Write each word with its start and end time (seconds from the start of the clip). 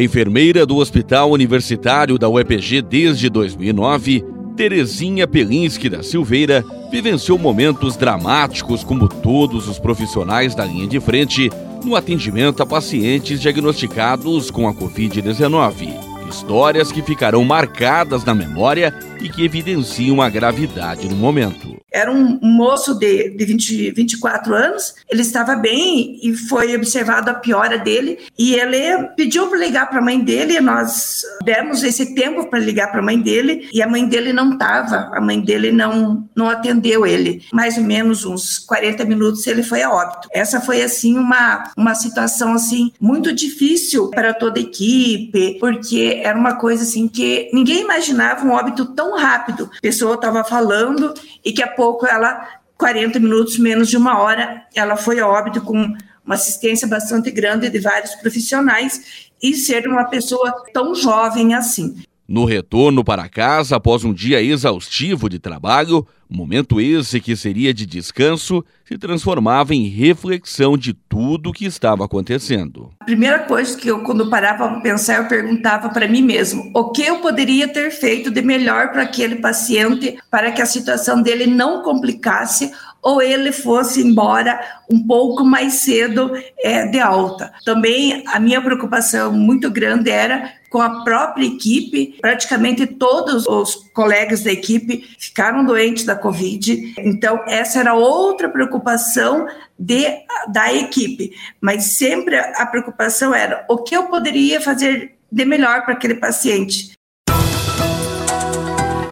Enfermeira 0.00 0.64
do 0.64 0.76
Hospital 0.76 1.32
Universitário 1.32 2.16
da 2.20 2.28
UEPG 2.28 2.82
desde 2.82 3.28
2009, 3.28 4.24
Terezinha 4.56 5.26
Pelinski 5.26 5.88
da 5.88 6.04
Silveira 6.04 6.64
vivenciou 6.88 7.36
momentos 7.36 7.96
dramáticos 7.96 8.84
como 8.84 9.08
todos 9.08 9.66
os 9.66 9.80
profissionais 9.80 10.54
da 10.54 10.64
linha 10.64 10.86
de 10.86 11.00
frente 11.00 11.50
no 11.84 11.96
atendimento 11.96 12.62
a 12.62 12.66
pacientes 12.66 13.40
diagnosticados 13.40 14.52
com 14.52 14.68
a 14.68 14.72
Covid-19. 14.72 15.92
Histórias 16.28 16.92
que 16.92 17.02
ficarão 17.02 17.44
marcadas 17.44 18.24
na 18.24 18.36
memória 18.36 18.94
e 19.20 19.28
que 19.28 19.44
evidenciam 19.44 20.20
a 20.20 20.28
gravidade 20.28 21.08
do 21.08 21.16
momento. 21.16 21.78
Era 21.90 22.12
um 22.12 22.38
moço 22.42 22.94
de, 22.94 23.30
de 23.30 23.44
20, 23.44 23.90
24 23.92 24.54
anos, 24.54 24.94
ele 25.10 25.22
estava 25.22 25.56
bem 25.56 26.18
e 26.22 26.34
foi 26.34 26.76
observado 26.76 27.30
a 27.30 27.34
piora 27.34 27.78
dele. 27.78 28.18
E 28.38 28.54
ele 28.54 29.04
pediu 29.16 29.48
para 29.48 29.58
ligar 29.58 29.88
para 29.88 29.98
a 29.98 30.04
mãe 30.04 30.20
dele, 30.20 30.60
nós 30.60 31.22
demos 31.44 31.82
esse 31.82 32.14
tempo 32.14 32.48
para 32.48 32.58
ligar 32.58 32.90
para 32.90 33.00
a 33.00 33.04
mãe 33.04 33.18
dele 33.20 33.68
e 33.72 33.82
a 33.82 33.88
mãe 33.88 34.06
dele 34.06 34.32
não 34.32 34.52
estava, 34.52 35.10
a 35.14 35.20
mãe 35.20 35.40
dele 35.40 35.72
não, 35.72 36.28
não 36.36 36.50
atendeu 36.50 37.06
ele. 37.06 37.42
Mais 37.52 37.78
ou 37.78 37.84
menos 37.84 38.24
uns 38.24 38.58
40 38.58 39.04
minutos 39.04 39.46
ele 39.46 39.62
foi 39.62 39.82
a 39.82 39.90
óbito. 39.90 40.28
Essa 40.32 40.60
foi 40.60 40.82
assim 40.82 41.16
uma, 41.16 41.72
uma 41.76 41.94
situação 41.94 42.52
assim 42.52 42.92
muito 43.00 43.32
difícil 43.32 44.10
para 44.10 44.34
toda 44.34 44.60
a 44.60 44.62
equipe, 44.62 45.58
porque 45.58 46.20
era 46.22 46.38
uma 46.38 46.56
coisa 46.56 46.82
assim 46.82 47.08
que 47.08 47.48
ninguém 47.52 47.80
imaginava 47.80 48.44
um 48.44 48.50
óbito 48.50 48.84
tão 48.94 49.07
rápido. 49.16 49.70
A 49.76 49.80
pessoa 49.80 50.14
estava 50.14 50.44
falando 50.44 51.14
e 51.44 51.52
que 51.52 51.62
a 51.62 51.68
pouco 51.68 52.06
ela, 52.06 52.48
40 52.76 53.18
minutos, 53.18 53.58
menos 53.58 53.88
de 53.88 53.96
uma 53.96 54.18
hora, 54.18 54.62
ela 54.74 54.96
foi 54.96 55.20
a 55.20 55.28
óbito 55.28 55.60
com 55.60 55.94
uma 56.24 56.34
assistência 56.34 56.86
bastante 56.86 57.30
grande 57.30 57.70
de 57.70 57.78
vários 57.78 58.14
profissionais 58.16 59.28
e 59.42 59.54
ser 59.54 59.86
uma 59.88 60.04
pessoa 60.04 60.64
tão 60.72 60.94
jovem 60.94 61.54
assim. 61.54 62.02
No 62.28 62.44
retorno 62.44 63.02
para 63.02 63.26
casa 63.26 63.76
após 63.76 64.04
um 64.04 64.12
dia 64.12 64.42
exaustivo 64.42 65.30
de 65.30 65.38
trabalho, 65.38 66.06
momento 66.28 66.78
esse 66.78 67.22
que 67.22 67.34
seria 67.34 67.72
de 67.72 67.86
descanso 67.86 68.62
se 68.84 68.98
transformava 68.98 69.74
em 69.74 69.88
reflexão 69.88 70.76
de 70.76 70.92
tudo 70.92 71.48
o 71.48 71.52
que 71.54 71.64
estava 71.64 72.04
acontecendo. 72.04 72.90
A 73.00 73.06
primeira 73.06 73.38
coisa 73.38 73.74
que 73.74 73.88
eu, 73.88 74.00
quando 74.00 74.28
parava 74.28 74.68
para 74.68 74.80
pensar, 74.80 75.22
eu 75.22 75.24
perguntava 75.28 75.88
para 75.88 76.06
mim 76.06 76.20
mesmo: 76.20 76.70
o 76.74 76.90
que 76.90 77.02
eu 77.02 77.20
poderia 77.20 77.66
ter 77.66 77.90
feito 77.90 78.30
de 78.30 78.42
melhor 78.42 78.92
para 78.92 79.04
aquele 79.04 79.36
paciente 79.36 80.18
para 80.30 80.52
que 80.52 80.60
a 80.60 80.66
situação 80.66 81.22
dele 81.22 81.46
não 81.46 81.82
complicasse 81.82 82.70
ou 83.02 83.22
ele 83.22 83.52
fosse 83.52 84.00
embora 84.00 84.60
um 84.90 85.06
pouco 85.06 85.44
mais 85.44 85.74
cedo 85.74 86.32
é, 86.58 86.86
de 86.86 86.98
alta. 86.98 87.52
Também 87.64 88.24
a 88.26 88.38
minha 88.40 88.60
preocupação 88.60 89.32
muito 89.32 89.70
grande 89.70 90.10
era 90.10 90.52
com 90.68 90.82
a 90.82 91.02
própria 91.02 91.46
equipe, 91.46 92.18
praticamente 92.20 92.86
todos 92.86 93.46
os 93.46 93.74
colegas 93.94 94.42
da 94.42 94.52
equipe 94.52 95.08
ficaram 95.18 95.64
doentes 95.64 96.04
da 96.04 96.14
Covid, 96.14 96.94
então 96.98 97.42
essa 97.46 97.80
era 97.80 97.94
outra 97.94 98.48
preocupação 98.48 99.46
de, 99.78 100.04
da 100.52 100.72
equipe, 100.74 101.32
mas 101.60 101.96
sempre 101.96 102.36
a 102.36 102.66
preocupação 102.66 103.34
era 103.34 103.64
o 103.68 103.78
que 103.78 103.96
eu 103.96 104.04
poderia 104.04 104.60
fazer 104.60 105.16
de 105.30 105.44
melhor 105.44 105.84
para 105.84 105.94
aquele 105.94 106.16
paciente. 106.16 106.92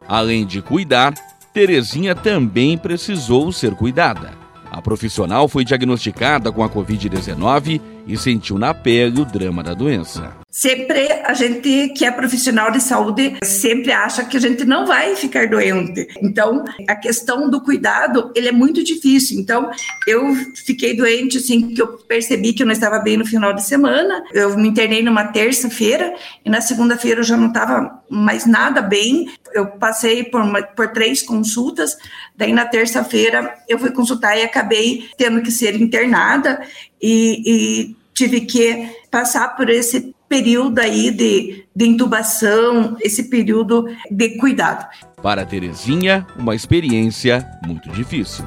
Além 0.08 0.46
de 0.46 0.62
cuidar, 0.62 1.14
Terezinha 1.56 2.14
também 2.14 2.76
precisou 2.76 3.50
ser 3.50 3.74
cuidada. 3.74 4.34
A 4.70 4.82
profissional 4.82 5.48
foi 5.48 5.64
diagnosticada 5.64 6.52
com 6.52 6.62
a 6.62 6.68
Covid-19 6.68 7.80
e 8.06 8.14
sentiu 8.18 8.58
na 8.58 8.74
pele 8.74 9.22
o 9.22 9.24
drama 9.24 9.62
da 9.62 9.72
doença. 9.72 10.36
Sempre 10.56 11.12
a 11.22 11.34
gente 11.34 11.90
que 11.90 12.02
é 12.02 12.10
profissional 12.10 12.70
de 12.70 12.82
saúde 12.82 13.36
sempre 13.44 13.92
acha 13.92 14.24
que 14.24 14.38
a 14.38 14.40
gente 14.40 14.64
não 14.64 14.86
vai 14.86 15.14
ficar 15.14 15.46
doente. 15.48 16.08
Então, 16.22 16.64
a 16.88 16.96
questão 16.96 17.50
do 17.50 17.60
cuidado, 17.60 18.32
ele 18.34 18.48
é 18.48 18.52
muito 18.52 18.82
difícil. 18.82 19.38
Então, 19.38 19.70
eu 20.06 20.34
fiquei 20.54 20.96
doente 20.96 21.36
assim 21.36 21.74
que 21.74 21.82
eu 21.82 21.98
percebi 21.98 22.54
que 22.54 22.62
eu 22.62 22.66
não 22.66 22.72
estava 22.72 22.98
bem 23.00 23.18
no 23.18 23.26
final 23.26 23.52
de 23.52 23.62
semana. 23.62 24.24
Eu 24.32 24.56
me 24.56 24.68
internei 24.68 25.02
numa 25.02 25.24
terça-feira 25.24 26.14
e 26.42 26.48
na 26.48 26.62
segunda-feira 26.62 27.20
eu 27.20 27.24
já 27.24 27.36
não 27.36 27.48
estava 27.48 28.02
mais 28.08 28.46
nada 28.46 28.80
bem. 28.80 29.30
Eu 29.52 29.66
passei 29.66 30.24
por, 30.24 30.40
uma, 30.40 30.62
por 30.62 30.88
três 30.88 31.20
consultas. 31.20 31.98
Daí 32.34 32.54
na 32.54 32.64
terça-feira 32.64 33.58
eu 33.68 33.78
fui 33.78 33.90
consultar 33.90 34.38
e 34.38 34.42
acabei 34.42 35.06
tendo 35.18 35.42
que 35.42 35.50
ser 35.50 35.78
internada 35.78 36.62
e, 36.98 37.42
e 37.44 37.96
tive 38.14 38.40
que 38.40 38.88
passar 39.10 39.54
por 39.54 39.68
esse 39.68 40.15
período 40.28 40.78
aí 40.78 41.10
de, 41.10 41.64
de 41.74 41.86
intubação, 41.86 42.96
esse 43.00 43.24
período 43.24 43.86
de 44.10 44.36
cuidado. 44.38 44.86
Para 45.22 45.44
Terezinha, 45.44 46.26
uma 46.38 46.54
experiência 46.54 47.46
muito 47.66 47.88
difícil. 47.90 48.44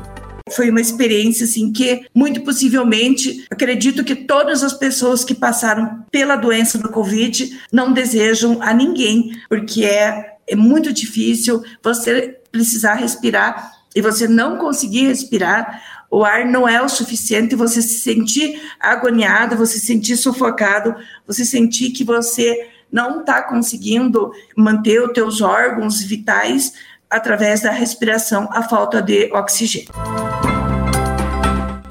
Foi 0.51 0.69
uma 0.69 0.81
experiência 0.81 1.45
assim 1.45 1.71
que 1.71 2.05
muito 2.13 2.41
possivelmente 2.41 3.45
acredito 3.51 4.03
que 4.03 4.15
todas 4.15 4.63
as 4.63 4.73
pessoas 4.73 5.23
que 5.23 5.35
passaram 5.35 6.03
pela 6.11 6.35
doença 6.35 6.77
do 6.77 6.89
Covid 6.89 7.59
não 7.71 7.93
desejam 7.93 8.61
a 8.61 8.73
ninguém, 8.73 9.31
porque 9.47 9.85
é, 9.85 10.37
é 10.47 10.55
muito 10.55 10.91
difícil 10.91 11.63
você 11.83 12.39
precisar 12.51 12.95
respirar 12.95 13.79
e 13.95 14.01
você 14.01 14.27
não 14.27 14.57
conseguir 14.57 15.07
respirar 15.07 15.98
o 16.11 16.23
ar 16.23 16.45
não 16.45 16.67
é 16.67 16.81
o 16.81 16.89
suficiente, 16.89 17.55
você 17.55 17.81
se 17.81 17.99
sentir 17.99 18.61
agoniado, 18.79 19.55
você 19.55 19.79
se 19.79 19.85
sentir 19.85 20.17
sufocado, 20.17 20.95
você 21.25 21.45
sentir 21.45 21.91
que 21.91 22.03
você 22.03 22.67
não 22.91 23.19
está 23.19 23.43
conseguindo 23.43 24.31
manter 24.55 25.01
os 25.01 25.13
teus 25.13 25.41
órgãos 25.41 26.01
vitais 26.01 26.73
através 27.09 27.61
da 27.61 27.71
respiração, 27.71 28.49
a 28.51 28.63
falta 28.63 29.01
de 29.01 29.31
oxigênio. 29.33 29.89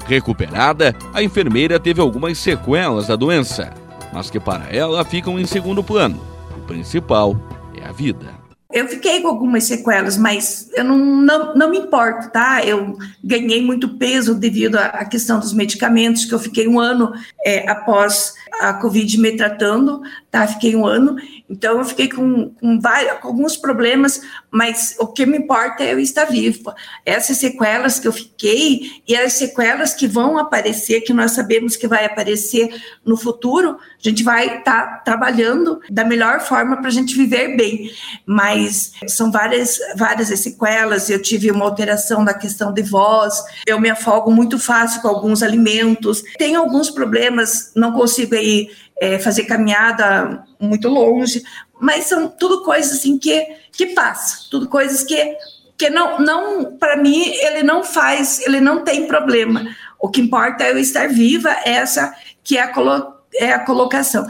Recuperada, 0.05 0.95
a 1.13 1.21
enfermeira 1.21 1.79
teve 1.79 2.01
algumas 2.01 2.37
sequelas 2.37 3.07
da 3.07 3.15
doença, 3.15 3.71
mas 4.11 4.29
que 4.29 4.39
para 4.39 4.65
ela 4.75 5.05
ficam 5.05 5.39
em 5.39 5.45
segundo 5.45 5.83
plano. 5.83 6.19
O 6.57 6.61
principal 6.61 7.39
é 7.79 7.85
a 7.85 7.91
vida. 7.91 8.38
Eu 8.71 8.87
fiquei 8.87 9.19
com 9.21 9.29
algumas 9.29 9.63
sequelas, 9.63 10.15
mas 10.15 10.69
eu 10.75 10.83
não, 10.83 10.97
não, 10.97 11.55
não 11.55 11.69
me 11.71 11.79
importo, 11.79 12.29
tá? 12.29 12.63
Eu 12.63 12.95
ganhei 13.23 13.65
muito 13.65 13.97
peso 13.97 14.35
devido 14.35 14.75
à 14.75 15.03
questão 15.05 15.39
dos 15.39 15.53
medicamentos, 15.53 16.23
que 16.23 16.33
eu 16.35 16.39
fiquei 16.39 16.67
um 16.67 16.79
ano 16.79 17.11
é, 17.43 17.67
após 17.67 18.35
a 18.61 18.71
Covid 18.75 19.19
me 19.19 19.35
tratando, 19.35 20.03
tá? 20.31 20.47
Fiquei 20.47 20.75
um 20.75 20.85
ano, 20.85 21.15
então 21.49 21.79
eu 21.79 21.85
fiquei 21.85 22.07
com, 22.07 22.49
com, 22.49 22.79
vários, 22.79 23.19
com 23.19 23.27
alguns 23.27 23.57
problemas, 23.57 24.21
mas 24.51 24.95
o 24.99 25.07
que 25.07 25.25
me 25.25 25.37
importa 25.37 25.83
é 25.83 25.93
eu 25.93 25.99
estar 25.99 26.25
viva. 26.25 26.75
Essas 27.05 27.37
sequelas 27.37 27.99
que 27.99 28.07
eu 28.07 28.13
fiquei 28.13 29.01
e 29.07 29.15
as 29.15 29.33
sequelas 29.33 29.93
que 29.93 30.07
vão 30.07 30.37
aparecer, 30.37 31.01
que 31.01 31.13
nós 31.13 31.31
sabemos 31.31 31.75
que 31.75 31.87
vai 31.87 32.05
aparecer 32.05 32.69
no 33.03 33.17
futuro, 33.17 33.77
a 33.79 34.09
gente 34.09 34.23
vai 34.23 34.59
estar 34.59 34.63
tá 34.63 34.97
trabalhando 34.97 35.79
da 35.89 36.05
melhor 36.05 36.41
forma 36.41 36.77
para 36.77 36.87
a 36.87 36.93
gente 36.93 37.15
viver 37.15 37.57
bem. 37.57 37.91
Mas 38.25 38.93
são 39.07 39.31
várias, 39.31 39.79
várias 39.95 40.27
sequelas. 40.39 41.09
Eu 41.09 41.21
tive 41.21 41.49
uma 41.49 41.65
alteração 41.65 42.23
na 42.23 42.33
questão 42.33 42.71
de 42.71 42.83
voz, 42.83 43.43
eu 43.65 43.79
me 43.79 43.89
afogo 43.89 44.31
muito 44.31 44.59
fácil 44.59 45.01
com 45.01 45.07
alguns 45.07 45.41
alimentos. 45.41 46.21
Tenho 46.37 46.59
alguns 46.59 46.91
problemas, 46.91 47.71
não 47.75 47.91
consigo 47.91 48.35
aí 48.35 48.69
é, 48.99 49.17
fazer 49.19 49.45
caminhada 49.45 50.43
muito 50.59 50.87
longe, 50.89 51.43
mas 51.79 52.05
são 52.05 52.27
tudo 52.27 52.63
coisas 52.63 52.99
assim 52.99 53.17
que, 53.17 53.45
que 53.71 53.87
passa, 53.87 54.47
tudo 54.51 54.67
coisas 54.67 55.03
que, 55.03 55.35
que 55.77 55.89
não, 55.89 56.19
não 56.19 56.77
para 56.77 56.97
mim, 56.97 57.23
ele 57.25 57.63
não 57.63 57.83
faz, 57.83 58.41
ele 58.45 58.59
não 58.59 58.83
tem 58.83 59.07
problema. 59.07 59.65
O 59.99 60.09
que 60.09 60.21
importa 60.21 60.63
é 60.63 60.71
eu 60.71 60.77
estar 60.77 61.07
viva, 61.07 61.49
essa 61.65 62.13
que 62.43 62.57
é 62.57 62.63
a, 62.63 62.67
colo, 62.67 63.13
é 63.35 63.51
a 63.51 63.59
colocação. 63.59 64.27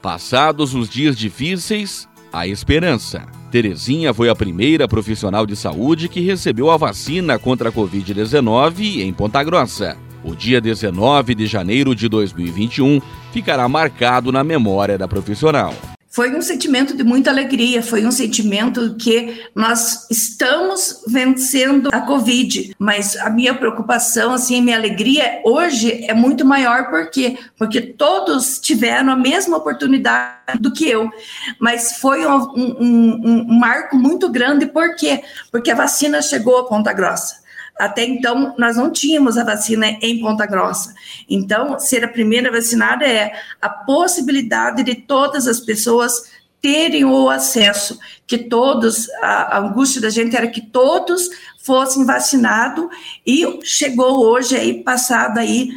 Passados 0.00 0.74
os 0.74 0.88
dias 0.88 1.16
difíceis, 1.16 2.08
a 2.32 2.46
esperança. 2.46 3.26
Terezinha 3.50 4.12
foi 4.12 4.28
a 4.28 4.34
primeira 4.34 4.86
profissional 4.86 5.46
de 5.46 5.56
saúde 5.56 6.08
que 6.08 6.20
recebeu 6.20 6.70
a 6.70 6.76
vacina 6.76 7.38
contra 7.38 7.68
a 7.68 7.72
Covid-19 7.72 9.00
em 9.00 9.12
Ponta 9.12 9.42
Grossa. 9.42 9.96
O 10.24 10.34
dia 10.34 10.58
19 10.58 11.34
de 11.34 11.46
janeiro 11.46 11.94
de 11.94 12.08
2021 12.08 12.98
ficará 13.30 13.68
marcado 13.68 14.32
na 14.32 14.42
memória 14.42 14.96
da 14.96 15.06
profissional. 15.06 15.74
Foi 16.08 16.34
um 16.34 16.40
sentimento 16.40 16.96
de 16.96 17.02
muita 17.02 17.28
alegria, 17.28 17.82
foi 17.82 18.06
um 18.06 18.10
sentimento 18.12 18.94
que 18.94 19.42
nós 19.54 20.08
estamos 20.08 21.02
vencendo 21.08 21.90
a 21.92 22.00
Covid, 22.02 22.74
mas 22.78 23.16
a 23.16 23.28
minha 23.28 23.52
preocupação, 23.52 24.32
assim, 24.32 24.62
minha 24.62 24.76
alegria 24.76 25.42
hoje 25.44 26.04
é 26.08 26.14
muito 26.14 26.44
maior, 26.44 26.88
por 26.88 27.10
quê? 27.10 27.36
Porque 27.58 27.80
todos 27.80 28.60
tiveram 28.60 29.12
a 29.12 29.16
mesma 29.16 29.56
oportunidade 29.56 30.56
do 30.60 30.72
que 30.72 30.88
eu, 30.88 31.10
mas 31.58 31.98
foi 31.98 32.24
um, 32.24 32.38
um, 32.56 33.20
um 33.24 33.58
marco 33.58 33.96
muito 33.96 34.30
grande, 34.30 34.66
por 34.66 34.94
quê? 34.94 35.20
Porque 35.50 35.70
a 35.70 35.74
vacina 35.74 36.22
chegou 36.22 36.58
a 36.58 36.68
Ponta 36.68 36.92
Grossa. 36.92 37.43
Até 37.78 38.04
então, 38.04 38.54
nós 38.56 38.76
não 38.76 38.90
tínhamos 38.90 39.36
a 39.36 39.44
vacina 39.44 39.86
em 40.00 40.20
Ponta 40.20 40.46
Grossa. 40.46 40.94
Então, 41.28 41.78
ser 41.78 42.04
a 42.04 42.08
primeira 42.08 42.50
vacinada 42.50 43.04
é 43.04 43.32
a 43.60 43.68
possibilidade 43.68 44.82
de 44.82 44.94
todas 44.94 45.48
as 45.48 45.58
pessoas 45.58 46.32
terem 46.62 47.04
o 47.04 47.28
acesso, 47.28 47.98
que 48.26 48.38
todos, 48.38 49.06
a, 49.20 49.58
angústia 49.58 50.00
da 50.00 50.08
gente 50.08 50.34
era 50.34 50.46
que 50.46 50.62
todos 50.62 51.28
fossem 51.62 52.06
vacinados 52.06 52.86
e 53.26 53.60
chegou 53.62 54.24
hoje 54.24 54.56
aí, 54.56 54.82
passado 54.82 55.38
aí 55.38 55.70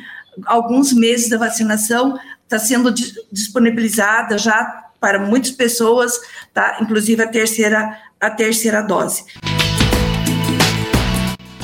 alguns 0.46 0.94
meses 0.94 1.30
da 1.30 1.38
vacinação, 1.38 2.18
está 2.44 2.58
sendo 2.58 2.94
disponibilizada 3.30 4.38
já 4.38 4.86
para 5.00 5.20
muitas 5.20 5.52
pessoas, 5.52 6.18
tá? 6.54 6.78
Inclusive 6.80 7.22
a 7.22 7.28
terceira, 7.28 8.00
a 8.20 8.30
terceira 8.30 8.82
dose. 8.82 9.26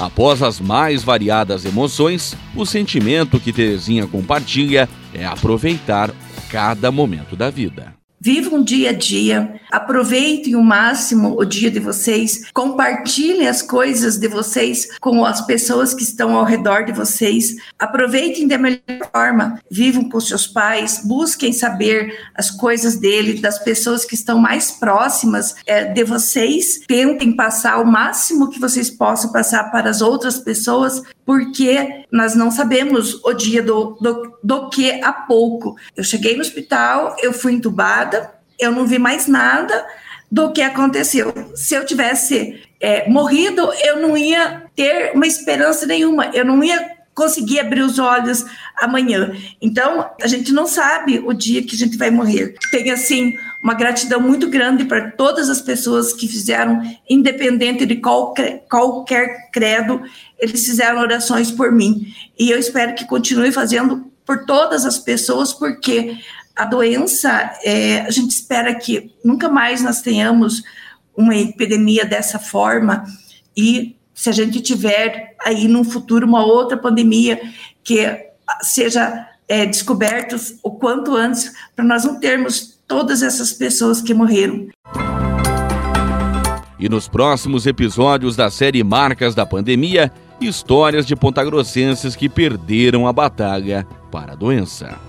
Após 0.03 0.43
as 0.43 0.59
mais 0.59 1.01
variadas 1.01 1.63
emoções, 1.63 2.35
o 2.53 2.65
sentimento 2.65 3.39
que 3.39 3.53
Terezinha 3.53 4.05
compartilha 4.05 4.89
é 5.13 5.25
aproveitar 5.25 6.11
cada 6.51 6.91
momento 6.91 7.37
da 7.37 7.49
vida. 7.49 7.95
Vivam 8.25 8.59
um 8.59 8.63
dia 8.63 8.91
a 8.91 8.93
dia, 8.93 9.59
aproveitem 9.69 10.55
o 10.55 10.63
máximo 10.63 11.37
o 11.37 11.43
dia 11.43 11.69
de 11.69 11.77
vocês, 11.77 12.49
compartilhem 12.53 13.49
as 13.49 13.61
coisas 13.61 14.15
de 14.17 14.29
vocês 14.29 14.97
com 14.99 15.25
as 15.25 15.45
pessoas 15.45 15.93
que 15.93 16.03
estão 16.03 16.33
ao 16.37 16.45
redor 16.45 16.85
de 16.85 16.93
vocês, 16.93 17.57
aproveitem 17.77 18.47
da 18.47 18.57
melhor 18.57 18.79
forma, 19.11 19.59
vivam 19.69 20.07
com 20.07 20.21
seus 20.21 20.47
pais, 20.47 21.01
busquem 21.03 21.51
saber 21.51 22.17
as 22.33 22.49
coisas 22.49 22.95
dele, 22.95 23.41
das 23.41 23.59
pessoas 23.59 24.05
que 24.05 24.15
estão 24.15 24.39
mais 24.39 24.71
próximas 24.71 25.55
é, 25.67 25.83
de 25.83 26.05
vocês, 26.05 26.79
tentem 26.87 27.35
passar 27.35 27.81
o 27.81 27.85
máximo 27.85 28.49
que 28.49 28.57
vocês 28.57 28.89
possam 28.89 29.33
passar 29.33 29.69
para 29.69 29.89
as 29.89 29.99
outras 29.99 30.37
pessoas, 30.37 31.01
porque 31.25 32.05
nós 32.11 32.35
não 32.35 32.51
sabemos 32.51 33.23
o 33.23 33.33
dia 33.33 33.61
do, 33.61 33.97
do, 34.01 34.37
do 34.43 34.69
que 34.69 34.91
a 35.01 35.11
pouco. 35.11 35.75
Eu 35.95 36.03
cheguei 36.03 36.35
no 36.35 36.41
hospital, 36.41 37.15
eu 37.21 37.31
fui 37.31 37.53
entubada, 37.53 38.33
eu 38.59 38.71
não 38.71 38.85
vi 38.85 38.99
mais 38.99 39.27
nada 39.27 39.85
do 40.31 40.51
que 40.51 40.61
aconteceu. 40.61 41.33
Se 41.55 41.75
eu 41.75 41.85
tivesse 41.85 42.63
é, 42.79 43.07
morrido, 43.09 43.71
eu 43.83 44.01
não 44.01 44.17
ia 44.17 44.63
ter 44.75 45.11
uma 45.13 45.27
esperança 45.27 45.85
nenhuma, 45.85 46.31
eu 46.33 46.43
não 46.43 46.63
ia 46.63 46.92
conseguir 47.13 47.59
abrir 47.59 47.81
os 47.81 47.99
olhos 47.99 48.45
amanhã. 48.81 49.35
Então, 49.61 50.09
a 50.21 50.27
gente 50.27 50.51
não 50.51 50.65
sabe 50.65 51.19
o 51.19 51.33
dia 51.33 51.63
que 51.63 51.75
a 51.75 51.77
gente 51.77 51.97
vai 51.97 52.09
morrer. 52.09 52.55
Tem, 52.71 52.89
assim, 52.91 53.35
uma 53.61 53.73
gratidão 53.73 54.19
muito 54.19 54.49
grande 54.49 54.85
para 54.85 55.11
todas 55.11 55.49
as 55.49 55.61
pessoas 55.61 56.13
que 56.13 56.27
fizeram, 56.27 56.81
independente 57.09 57.85
de 57.85 57.97
qualquer, 57.97 58.65
qualquer 58.69 59.49
credo, 59.51 60.01
eles 60.39 60.65
fizeram 60.65 60.99
orações 60.99 61.51
por 61.51 61.71
mim. 61.71 62.13
E 62.37 62.49
eu 62.49 62.59
espero 62.59 62.95
que 62.95 63.05
continue 63.05 63.51
fazendo 63.51 64.11
por 64.25 64.45
todas 64.45 64.85
as 64.85 64.97
pessoas, 64.97 65.53
porque 65.53 66.17
a 66.55 66.65
doença, 66.65 67.51
é, 67.63 68.01
a 68.01 68.11
gente 68.11 68.31
espera 68.31 68.73
que 68.75 69.11
nunca 69.23 69.49
mais 69.49 69.81
nós 69.81 70.01
tenhamos 70.01 70.63
uma 71.15 71.35
epidemia 71.35 72.05
dessa 72.05 72.39
forma 72.39 73.03
e 73.55 73.95
se 74.13 74.29
a 74.29 74.33
gente 74.33 74.61
tiver 74.61 75.35
aí 75.43 75.67
no 75.67 75.83
futuro 75.83 76.25
uma 76.27 76.45
outra 76.45 76.77
pandemia 76.77 77.39
que 77.83 78.05
seja 78.61 79.27
é, 79.47 79.65
descobertos 79.65 80.55
o 80.63 80.71
quanto 80.71 81.15
antes 81.15 81.51
para 81.75 81.83
nós 81.83 82.03
não 82.03 82.19
termos 82.19 82.79
todas 82.87 83.21
essas 83.21 83.53
pessoas 83.53 84.01
que 84.01 84.13
morreram. 84.13 84.67
E 86.79 86.89
nos 86.89 87.07
próximos 87.07 87.65
episódios 87.65 88.35
da 88.35 88.49
série 88.49 88.83
Marcas 88.83 89.33
da 89.33 89.45
Pandemia, 89.45 90.11
histórias 90.41 91.05
de 91.05 91.15
pontagrossenses 91.15 92.15
que 92.15 92.27
perderam 92.27 93.07
a 93.07 93.13
batalha 93.13 93.87
para 94.11 94.33
a 94.33 94.35
doença. 94.35 94.99